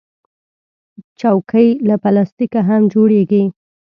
[1.19, 3.43] چوکۍ له پلاستیکه هم جوړیږي.